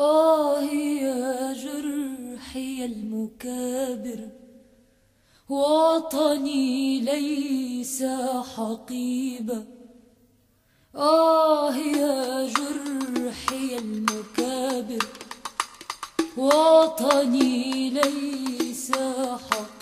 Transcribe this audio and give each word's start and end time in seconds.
آه 0.00 0.60
يا 0.62 1.52
جرحي 1.52 2.84
المكابر 2.84 4.28
وطني 5.48 7.00
ليس 7.00 8.04
حقيبة 8.56 9.64
آه 10.96 11.74
يا 11.76 12.48
جرحي 12.48 13.78
المكابر 13.78 15.04
وطني 16.36 17.90
ليس 17.90 18.92
حقيبة 19.50 19.79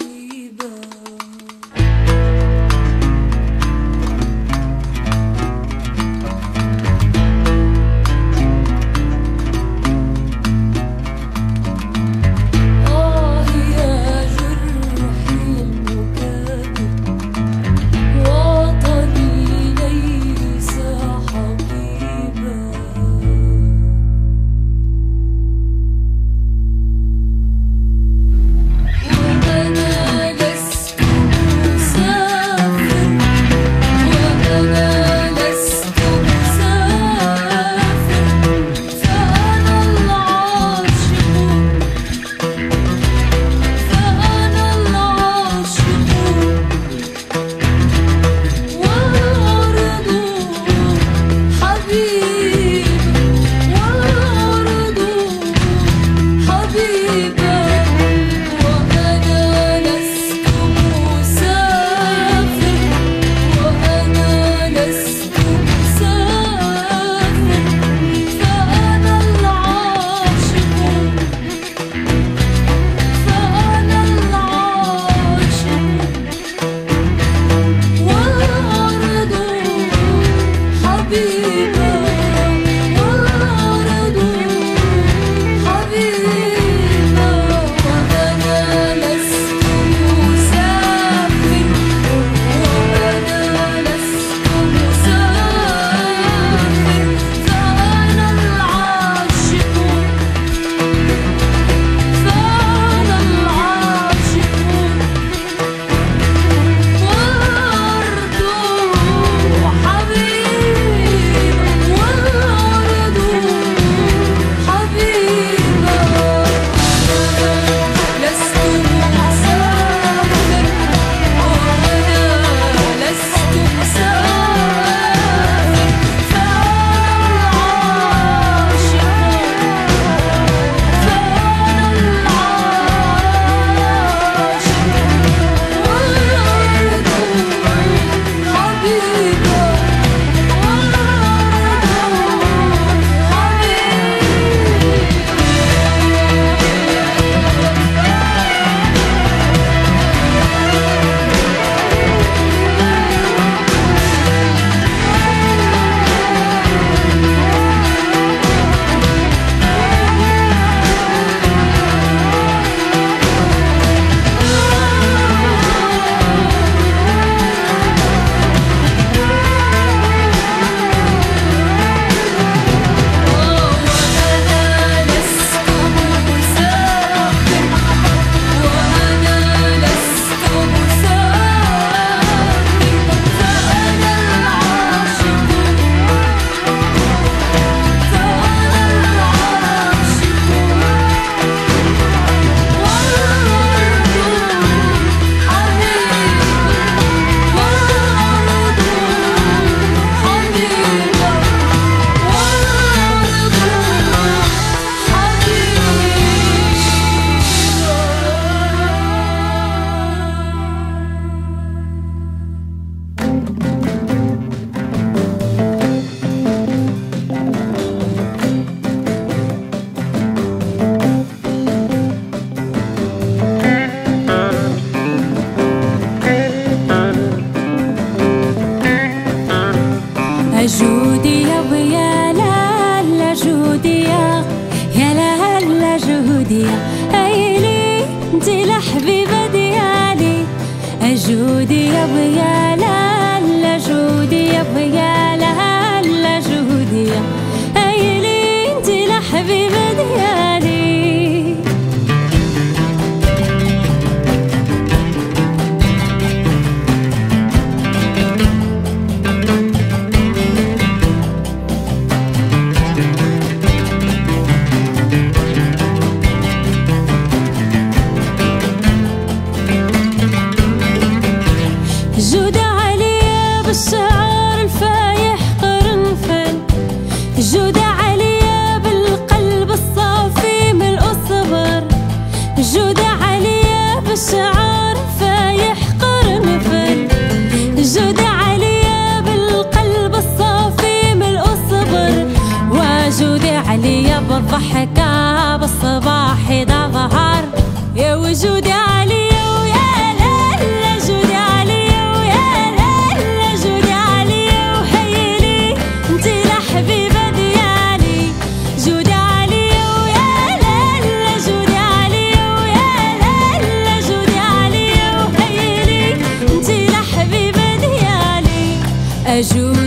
Vejo 319.38 319.77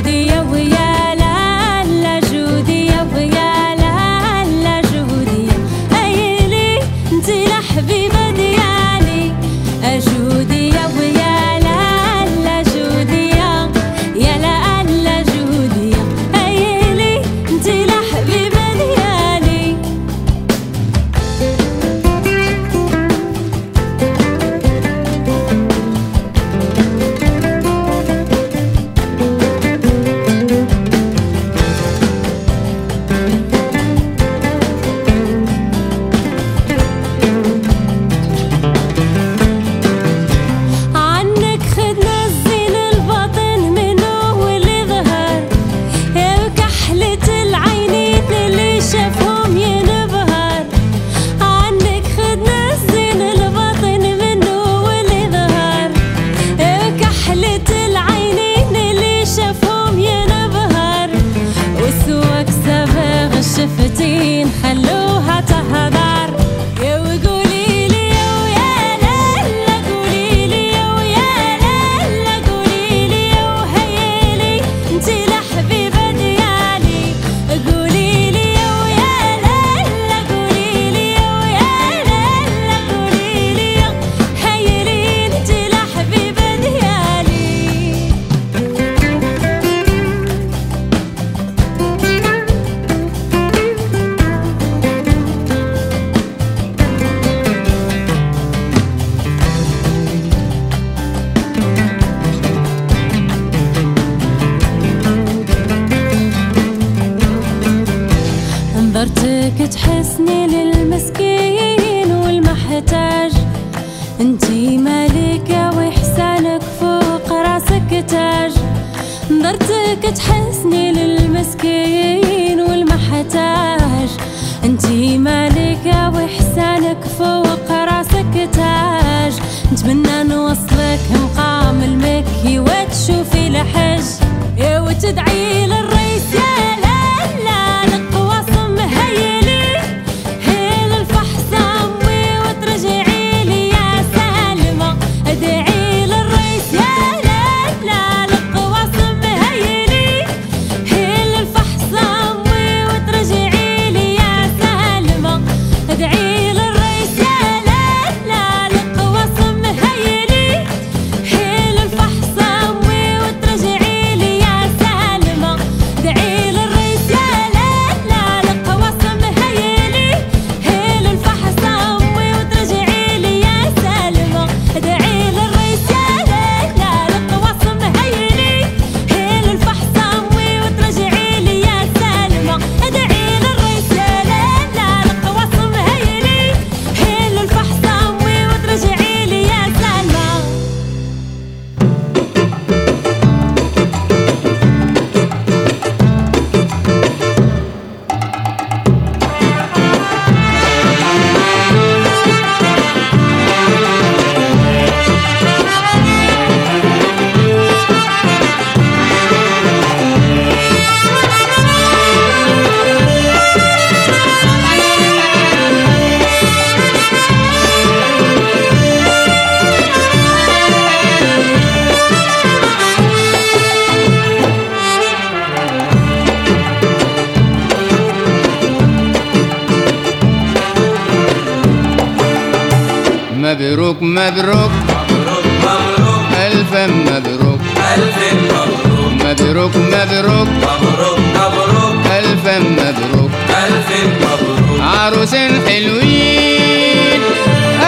مبروك 233.72 234.02
مبروك. 234.02 234.72
مبروك 234.90 235.46
مبروك 235.64 236.24
ألف 236.46 236.74
مبروك. 236.74 237.62
ألف 237.94 238.18
مبروك 238.52 239.12
مبروك 239.24 239.76
مبروك 239.76 240.48
مبروك 240.76 241.20
مبروك 241.36 241.96
ألف 242.18 242.46
مبروك. 242.48 243.32
ألف 243.64 243.90
مبروك. 244.24 244.82
عروسين 244.82 245.52
حلوين 245.68 247.22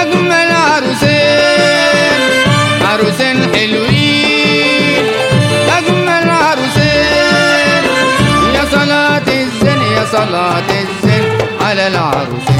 أجمل 0.02 0.52
عروسين. 0.68 2.22
عروسين 2.82 3.38
حلوين 3.56 5.06
أجمل 5.78 6.30
عروسين. 6.30 7.84
يا 8.56 8.64
صلاة 8.72 9.28
الزين 9.28 9.82
يا 9.98 10.06
صلاة 10.12 10.70
الزين 10.82 11.24
على 11.62 11.88
العروسين. 11.88 12.54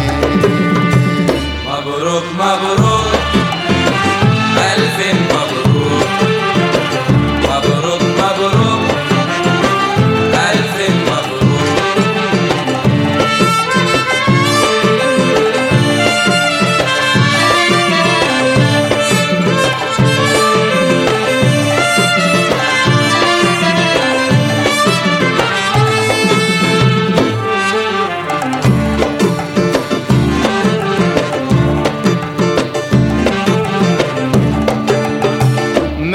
مبروك 1.68 2.24
مبروك. 2.40 2.83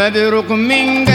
نذركم 0.09 0.59
من 0.59 1.08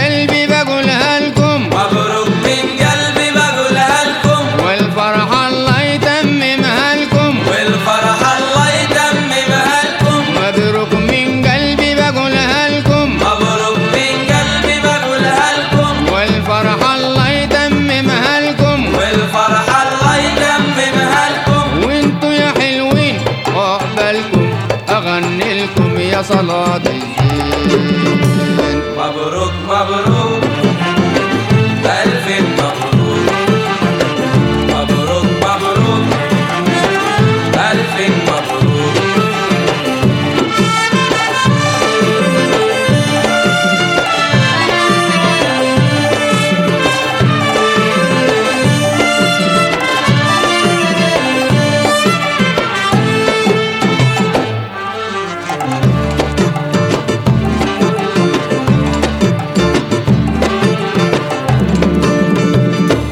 مبروك 37.98 39.04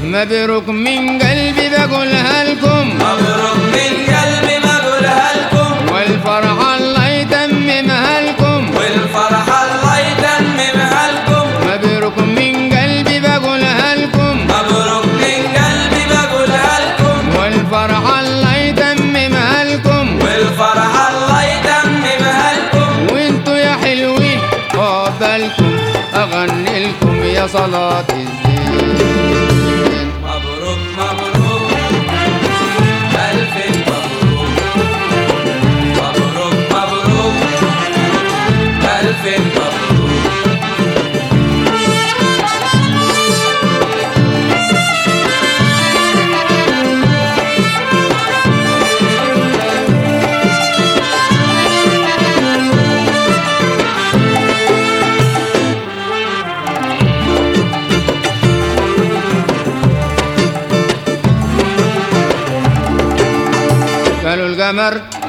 مبروك 0.05 0.69
من 0.69 1.12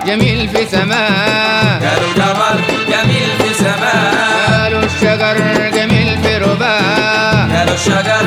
جميل 0.08 0.50
في 0.50 0.66
سماء. 0.66 1.80
قالوا 1.84 2.14
جمر 2.16 2.62
جميل 2.92 3.30
في 3.38 3.54
سماء. 3.54 4.14
قالوا 4.52 4.84
الشجر 4.84 5.70
جميل 5.76 6.18
في 6.24 6.38
رباه 6.38 7.58
قالوا 7.58 7.74
الشجر 7.74 8.26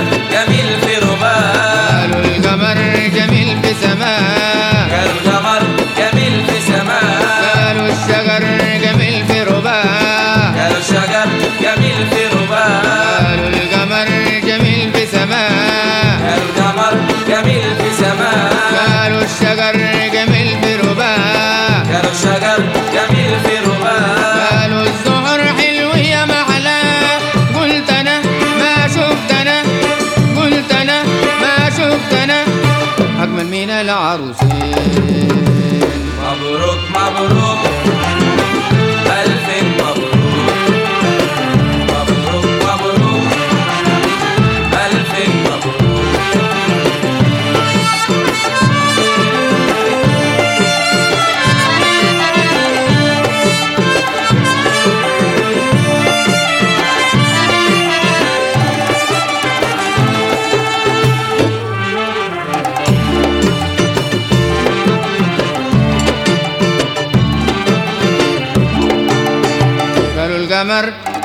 Carlos 34.17 34.46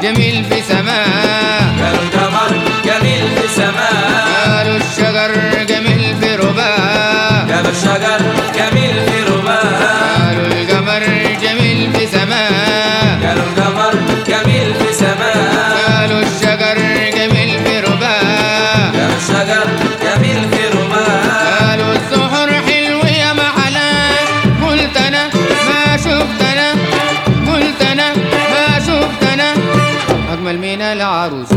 جميل 0.02 0.44
في 0.46 0.62
سماء 0.62 0.81
claros 31.30 31.51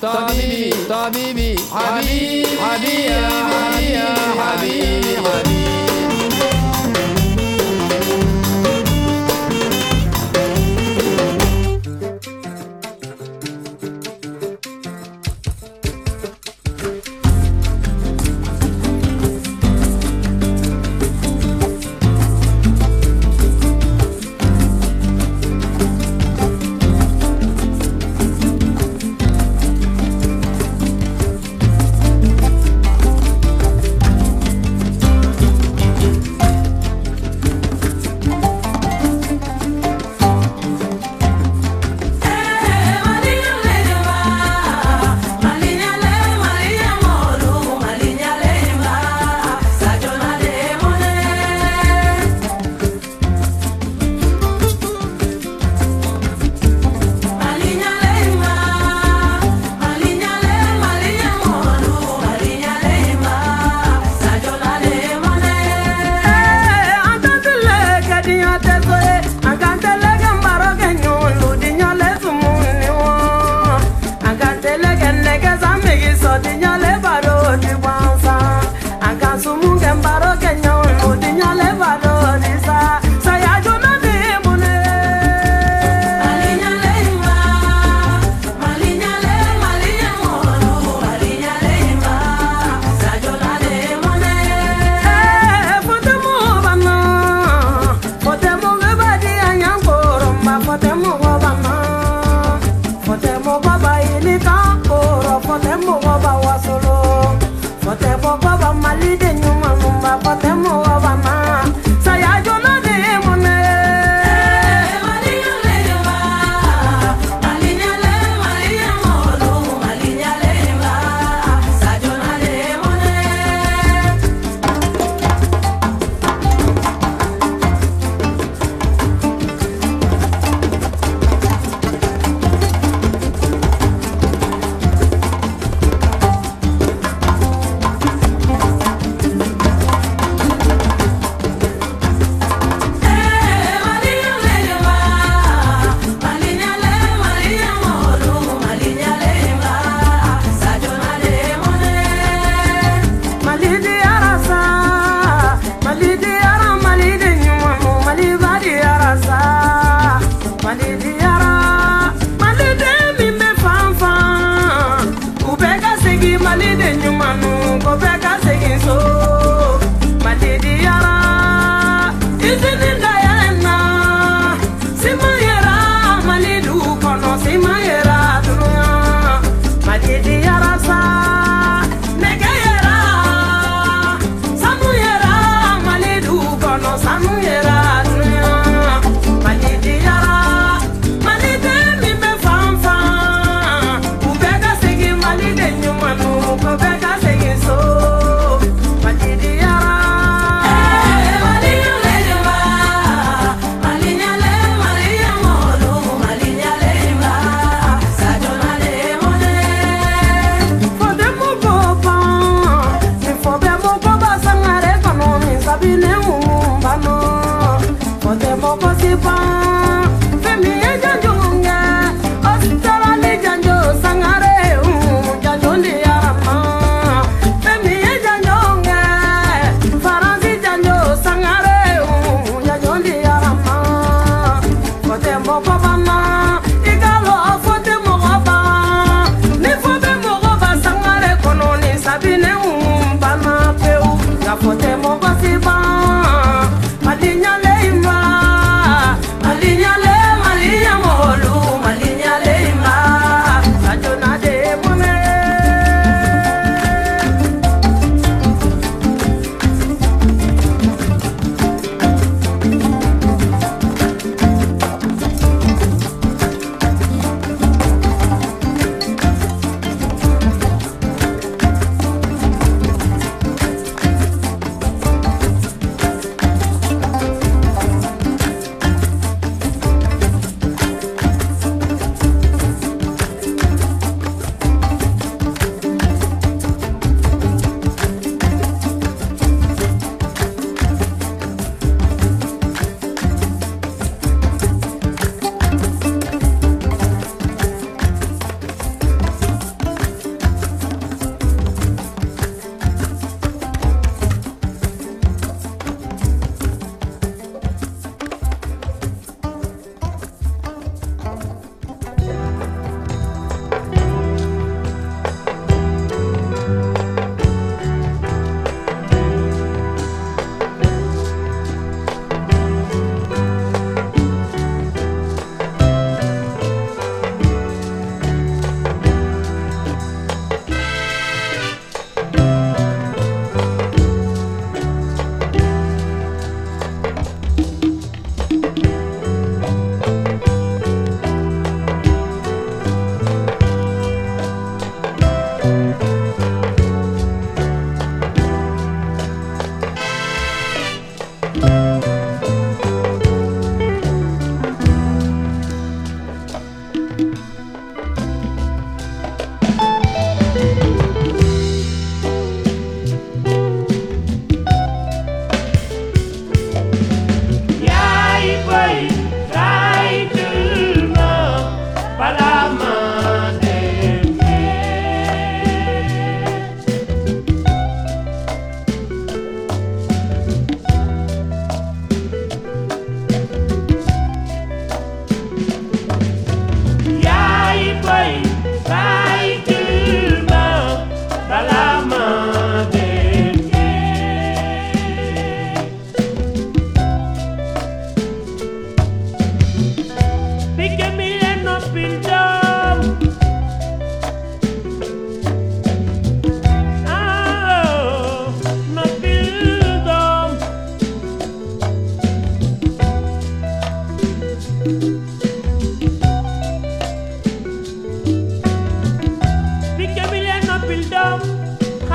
Tabibi, 0.00 0.70
Tabibi, 0.88 1.56
Habibi. 1.72 2.35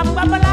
I'm 0.03 0.50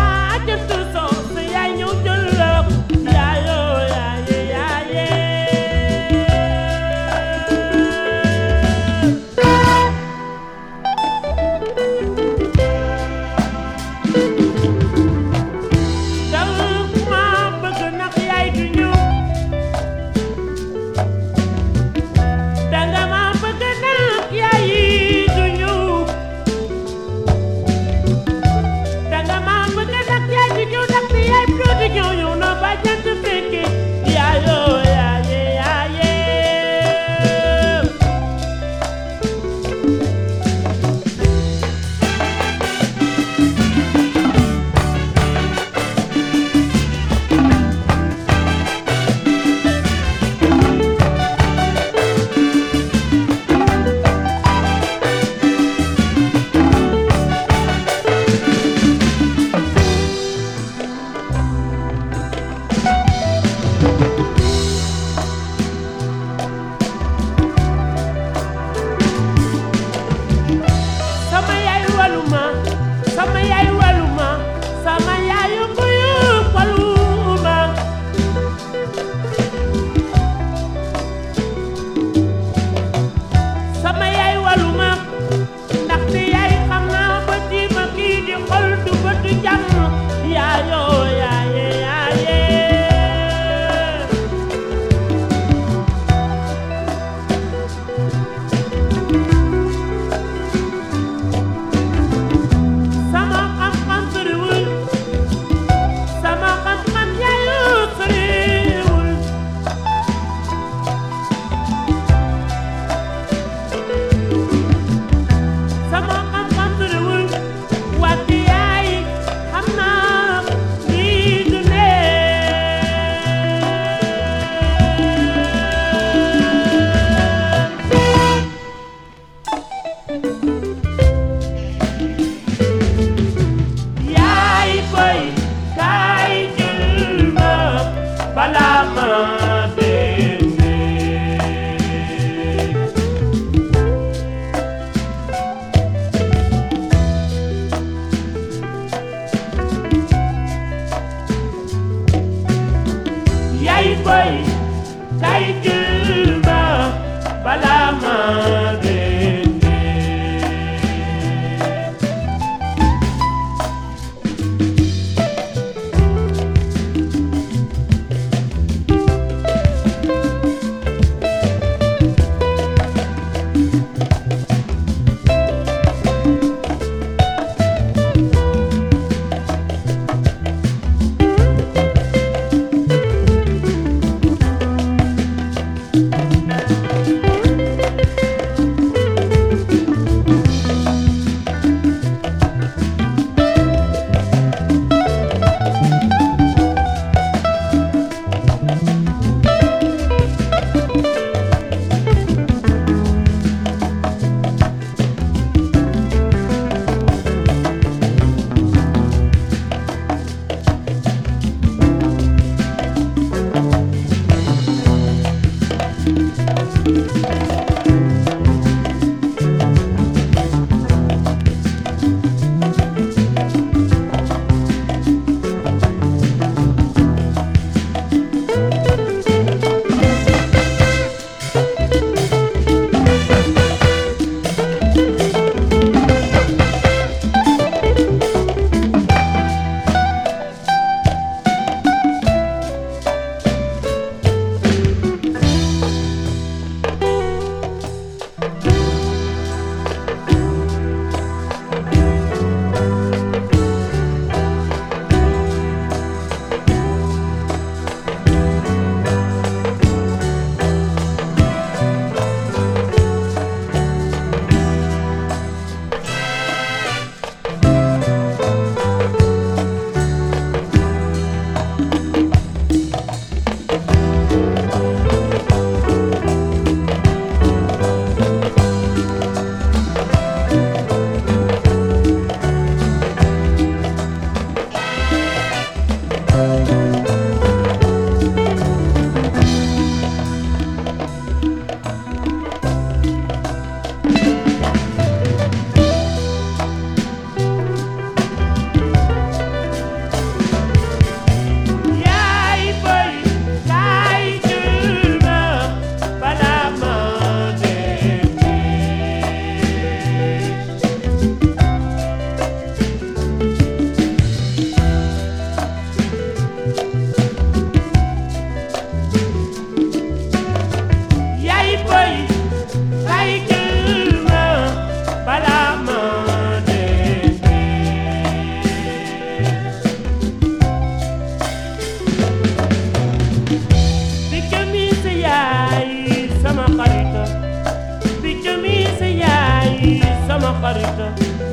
harita, 340.68 341.08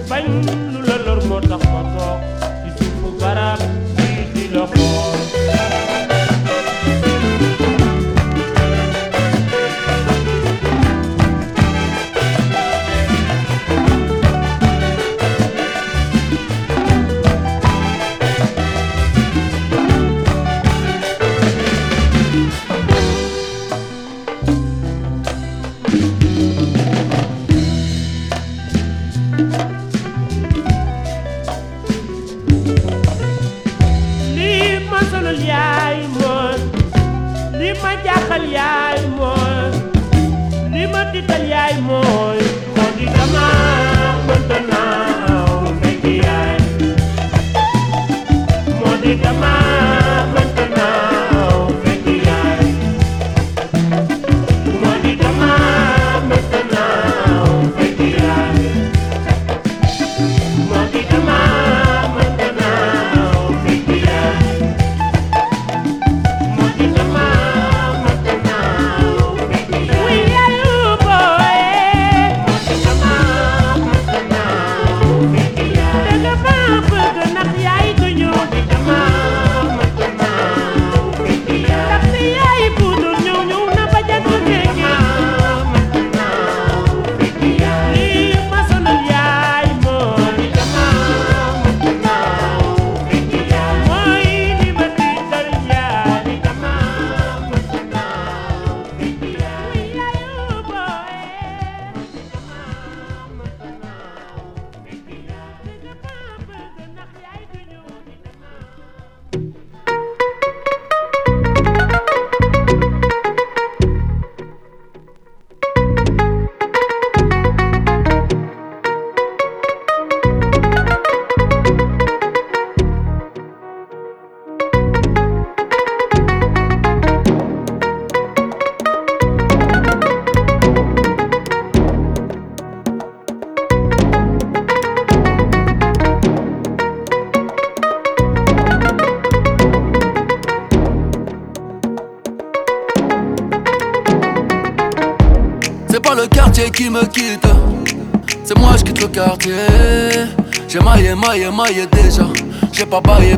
bang. 0.10 0.65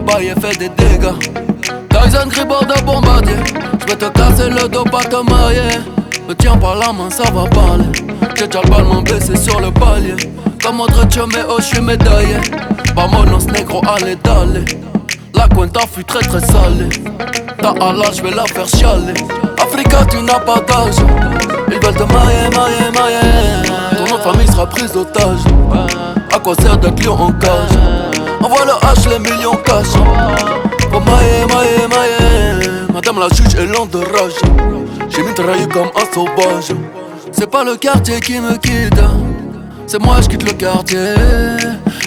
Baillé, 0.07 0.33
baillé, 0.33 0.41
fait 0.41 0.57
des 0.57 0.69
dégâts. 0.69 1.13
Tyson 1.89 2.27
Gribord 2.29 2.65
de 2.65 2.81
bombardier. 2.83 3.35
Je 3.81 3.85
vais 3.87 3.95
te 3.95 4.05
casser 4.05 4.49
le 4.49 4.67
dos, 4.67 4.83
pas 4.83 5.03
te 5.03 5.15
mailler. 5.15 5.79
Me 6.27 6.33
tiens 6.33 6.57
par 6.57 6.75
la 6.75 6.91
main, 6.91 7.09
ça 7.09 7.23
va 7.31 7.45
parler. 7.49 7.85
J'ai 8.37 8.47
déjà 8.47 8.61
le 8.61 9.01
blessé 9.01 9.35
sur 9.35 9.59
le 9.59 9.71
palier. 9.71 10.15
Comme 10.63 10.81
autre 10.81 11.05
mais 11.27 11.43
oh, 11.49 11.55
je 11.59 11.63
suis 11.63 11.81
médaillé. 11.81 12.37
Vamonos 12.95 13.47
negro, 13.47 13.81
allez, 13.87 14.15
d'aller. 14.15 14.65
La 15.33 15.47
cuenta 15.47 15.81
fut 15.91 16.03
très 16.03 16.19
très 16.19 16.41
salée. 16.41 16.89
Ta 17.61 17.69
Allah, 17.69 18.11
je 18.15 18.21
vais 18.21 18.31
la 18.31 18.45
faire 18.45 18.67
chialer. 18.67 19.13
Africa, 19.61 20.05
tu 20.09 20.17
n'as 20.21 20.39
pas 20.39 20.59
d'âge. 20.67 20.95
Ils 21.69 21.79
veulent 21.83 21.95
te 21.95 22.03
mailler, 22.03 22.49
mailler, 22.55 22.91
mailler. 22.93 24.07
Ton 24.07 24.17
famille 24.17 24.47
sera 24.47 24.67
prise 24.67 24.91
d'otage. 24.91 25.39
À 26.33 26.39
quoi 26.39 26.55
sert 26.55 26.77
d'être 26.77 27.03
lion 27.03 27.13
en 27.13 27.31
cage? 27.31 27.96
Les 28.87 29.19
millions 29.19 29.55
cash. 29.65 29.93
Pour 30.89 31.01
mailler, 31.01 31.45
mailler, 31.53 31.87
mailler. 31.89 32.69
Madame 32.93 33.19
la 33.19 33.27
juge 33.29 33.55
est 33.55 33.65
lente 33.65 33.91
de 33.91 33.99
rage. 33.99 34.33
J'ai 35.09 35.23
mitraillé 35.23 35.67
comme 35.67 35.89
un 35.95 36.13
sauvage. 36.13 36.73
C'est 37.31 37.49
pas 37.49 37.63
le 37.63 37.75
quartier 37.75 38.19
qui 38.19 38.39
me 38.39 38.57
quitte. 38.57 38.99
C'est 39.85 40.01
moi, 40.01 40.17
je 40.21 40.29
quitte 40.29 40.43
le 40.43 40.53
quartier. 40.53 41.15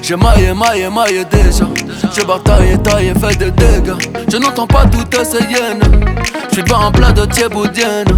J'ai 0.03 0.17
maillé, 0.17 0.53
maillé, 0.55 0.89
maillé 0.91 1.25
déjà. 1.25 1.67
J'ai 2.15 2.25
bataillé, 2.25 2.79
taillé, 2.79 3.13
fait 3.15 3.37
des 3.37 3.51
dégâts. 3.51 3.97
Je 4.31 4.37
n'entends 4.39 4.67
pas 4.67 4.85
toutes 4.87 5.25
ces 5.25 5.39
hyènes. 5.45 5.81
J'suis 6.51 6.63
pas 6.63 6.77
en 6.77 6.93
plat 6.93 7.13
de 7.13 7.25
thieboudienne. 7.27 8.09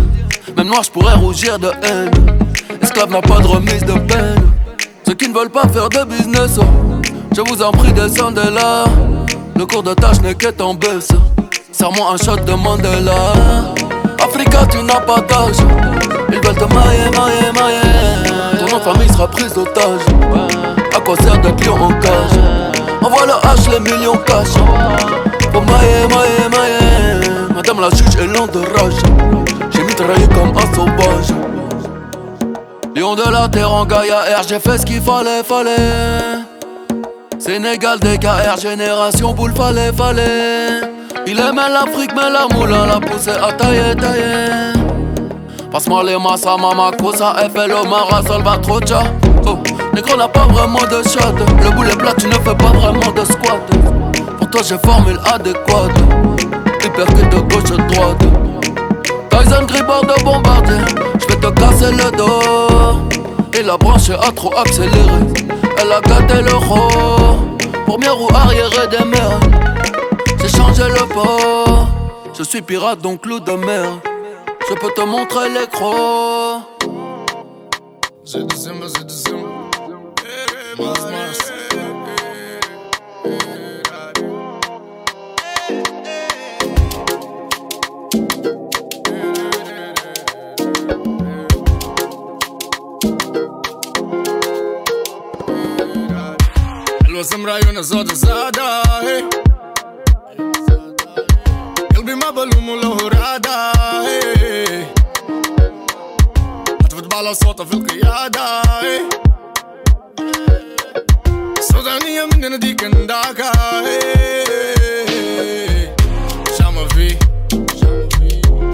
Même 0.57 0.69
noir, 0.69 0.83
j'pourrais 0.83 1.15
rougir 1.15 1.59
de 1.59 1.69
haine. 1.83 2.11
Esclave 2.81 3.11
n'a 3.11 3.23
pas 3.23 3.41
de 3.41 3.47
remise 3.47 3.85
de 3.85 3.99
peine. 3.99 4.53
Ceux 5.07 5.15
qui 5.15 5.29
ne 5.29 5.35
veulent 5.35 5.51
pas 5.51 5.69
faire 5.69 5.89
de 5.89 6.05
business, 6.05 6.59
oh, 6.59 6.65
je 7.35 7.41
vous 7.41 7.63
en 7.63 7.73
prie, 7.73 7.93
descendez 7.93 8.51
là. 8.53 8.85
Le 9.57 9.67
cours 9.67 9.83
de 9.83 9.95
tâche 9.95 10.21
n'est 10.23 10.35
qu'être 10.35 10.61
en 10.61 10.75
baisse. 10.75 11.09
Serre-moi 11.71 12.13
un 12.13 12.17
shot 12.17 12.37
de 12.37 12.53
Mandela. 12.53 13.33
Africa, 14.23 14.67
tu 14.71 14.83
n'as 14.83 15.01
pas 15.01 15.21
d'âge. 15.21 15.57
Ils 16.31 16.41
veulent 16.41 16.55
te 16.55 16.75
mailler, 16.75 17.11
mailler, 17.11 17.53
mailler. 17.55 18.59
Ton 18.59 18.67
nom 18.67 18.79
de 18.79 18.83
famille 18.83 19.09
sera 19.09 19.29
prise 19.29 19.53
d'otage. 19.55 20.01
À 20.95 21.01
quoi 21.01 21.17
sert 21.17 21.39
d'être 21.39 21.65
lion 21.65 21.75
en 21.83 21.93
cage? 22.01 22.39
Envoie 23.03 23.27
le 23.27 23.33
H, 23.33 23.71
les 23.71 23.81
millions 23.81 24.17
cash. 24.27 24.55
Pour 25.53 25.63
mailler, 25.63 26.07
mailler, 26.09 26.49
mailler. 26.51 27.29
Madame 27.55 27.81
la 27.81 27.91
juge 27.91 28.17
est 28.21 28.27
lente 28.27 28.53
de 28.53 28.61
rage. 28.61 28.95
J'ai 29.71 29.83
mitraillé 29.83 30.27
comme 30.29 30.53
un 30.57 30.75
sauvage. 30.75 31.29
Lion 32.95 33.15
de 33.15 33.31
la 33.31 33.49
terre 33.49 33.73
en 33.73 33.87
Gaïa 33.87 34.21
R, 34.39 34.43
j'ai 34.47 34.59
fait 34.59 34.79
ce 34.79 34.85
qu'il 34.85 35.01
fallait, 35.01 35.43
fallait. 35.43 36.42
Sénégal, 37.45 37.99
DKR, 37.99 38.57
génération 38.57 39.33
boule, 39.33 39.53
fallait, 39.53 39.93
fallait. 39.93 40.81
Il 41.27 41.41
aimait 41.41 41.69
l'Afrique, 41.73 42.13
mais 42.15 42.31
la 42.31 42.47
moula 42.55 42.87
l'a 42.87 43.01
poussé 43.01 43.31
à 43.31 43.53
tailler, 43.53 43.97
tailler. 43.97 44.73
Passe-moi 45.73 46.05
les 46.05 46.17
massas, 46.17 46.57
mama, 46.57 46.93
cosa, 46.97 47.35
FLO, 47.53 47.85
Mara, 47.91 48.23
Salvatrocha. 48.23 49.03
Oh, 49.45 49.59
négro 49.93 50.17
n'a 50.17 50.29
pas 50.29 50.47
vraiment 50.53 50.85
de 50.85 51.03
shot. 51.03 51.35
Le 51.65 51.71
boulet 51.75 51.97
plat, 51.97 52.15
tu 52.17 52.29
ne 52.29 52.35
fais 52.35 52.55
pas 52.55 52.73
vraiment 52.75 53.11
de 53.11 53.25
squat. 53.25 53.61
Pour 54.39 54.49
toi, 54.49 54.61
j'ai 54.65 54.79
formule 54.79 55.19
adéquate. 55.35 55.99
Hypercute 56.85 57.29
de 57.29 57.41
gauche 57.41 57.73
à 57.73 57.93
droite. 57.93 58.23
Tyson 59.31 59.67
Gribord 59.67 60.03
de 60.03 60.23
bombardier. 60.23 60.77
J'vais 61.19 61.41
te 61.41 61.51
casser 61.59 61.91
le 61.91 62.17
dos. 62.17 63.01
Et 63.59 63.65
la 63.65 63.77
branche 63.77 64.11
a 64.11 64.31
trop 64.31 64.57
accéléré. 64.57 65.27
Elle 65.79 65.93
a 65.93 66.01
gâté 66.01 66.43
le 66.43 66.53
mieux 67.99 68.13
ou 68.13 68.29
arrière 68.35 68.71
des 68.89 69.05
mers. 69.05 69.41
J'ai 70.41 70.49
changé 70.49 70.85
le 70.85 71.07
port. 71.13 71.87
Je 72.37 72.43
suis 72.43 72.63
pirate 72.63 73.01
donc 73.01 73.27
loup 73.27 73.41
de 73.41 73.53
mer. 73.53 74.01
Je 74.69 74.75
peux 74.75 74.91
te 74.93 75.03
montrer 75.03 75.49
les 75.51 75.67
crocs. 75.67 76.63
C'est 78.25 78.47
du 78.47 78.57
Simba, 78.57 78.87
c'est 78.89 79.07
du 79.07 79.15
Simba. 79.15 79.49
Mars, 80.79 81.01
Mars. 81.01 81.52
Imamo 97.23 97.31
sam 97.31 97.47
raju 97.47 97.83
زادا 97.83 98.15
zoda 98.15 98.83
قلبي 101.97 102.15
ما 102.15 102.31
بلومه 102.31 102.77
لو 102.83 103.09
رادة 103.09 103.51
آه. 103.51 104.07
hey. 104.07 104.85
هتفوت 106.85 107.15
على 107.15 107.35
صوته 107.35 107.65
في 107.65 107.75
القيادة 107.75 108.41
آه. 108.41 108.81
hey. 108.83 109.03
صدعنية 111.61 112.25
مننا 112.25 112.57
دي 112.57 112.75
كان 112.75 113.07
دعكة 113.07 113.53
شامة 116.59 116.89
في 116.89 117.17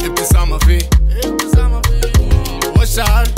ابتسامة 0.06 0.58
في 0.58 0.78
والشعر 2.78 3.37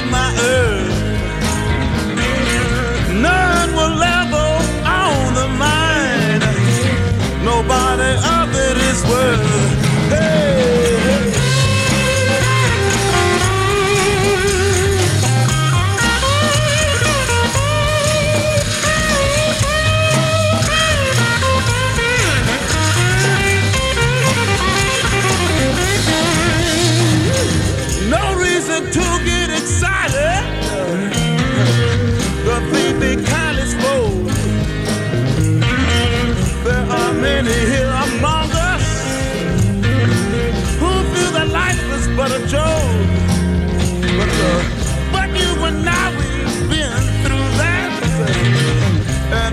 words. 9.21 9.60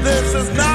this 0.03 0.34
is 0.34 0.57
not 0.57 0.67